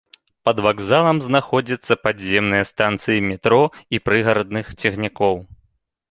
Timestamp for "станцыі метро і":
2.69-4.01